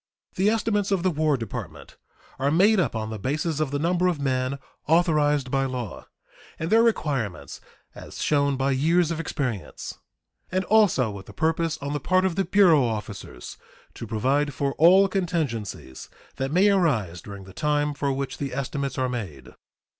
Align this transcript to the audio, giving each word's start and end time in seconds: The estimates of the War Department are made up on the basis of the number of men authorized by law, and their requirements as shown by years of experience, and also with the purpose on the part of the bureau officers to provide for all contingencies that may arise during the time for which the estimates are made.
The 0.33 0.49
estimates 0.49 0.89
of 0.89 1.03
the 1.03 1.11
War 1.11 1.37
Department 1.37 1.95
are 2.39 2.49
made 2.49 2.79
up 2.79 2.95
on 2.95 3.11
the 3.11 3.19
basis 3.19 3.59
of 3.59 3.69
the 3.69 3.77
number 3.77 4.07
of 4.07 4.19
men 4.19 4.57
authorized 4.87 5.51
by 5.51 5.65
law, 5.65 6.07
and 6.57 6.71
their 6.71 6.81
requirements 6.81 7.61
as 7.93 8.19
shown 8.19 8.57
by 8.57 8.71
years 8.71 9.11
of 9.11 9.19
experience, 9.19 9.99
and 10.51 10.63
also 10.65 11.11
with 11.11 11.27
the 11.27 11.33
purpose 11.33 11.77
on 11.83 11.93
the 11.93 11.99
part 11.99 12.25
of 12.25 12.35
the 12.35 12.43
bureau 12.45 12.83
officers 12.83 13.57
to 13.93 14.07
provide 14.07 14.55
for 14.55 14.73
all 14.79 15.07
contingencies 15.07 16.09
that 16.37 16.51
may 16.51 16.71
arise 16.71 17.21
during 17.21 17.43
the 17.43 17.53
time 17.53 17.93
for 17.93 18.11
which 18.11 18.39
the 18.39 18.55
estimates 18.55 18.97
are 18.97 19.07
made. 19.07 19.49